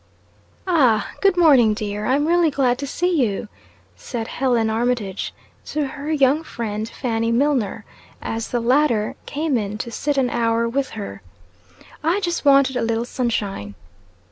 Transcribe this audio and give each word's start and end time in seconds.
"AH, 0.65 1.11
good 1.21 1.37
morning, 1.37 1.75
dear! 1.75 2.07
I'm 2.07 2.25
really 2.25 2.49
glad 2.49 2.79
to 2.79 2.87
see 2.87 3.21
you," 3.23 3.47
said 3.95 4.27
Helen 4.27 4.67
Armitage 4.67 5.31
to 5.65 5.89
her 5.89 6.11
young 6.11 6.43
friend 6.43 6.89
Fanny 6.89 7.31
Milnor, 7.31 7.85
as 8.19 8.47
the 8.47 8.59
latter 8.61 9.15
came 9.27 9.57
in 9.59 9.77
to 9.77 9.91
sit 9.91 10.17
an 10.17 10.31
hour 10.31 10.67
with 10.67 10.89
her. 10.97 11.21
"I 12.03 12.19
just 12.19 12.45
wanted 12.45 12.75
a 12.75 12.81
little 12.81 13.05
sunshine." 13.05 13.75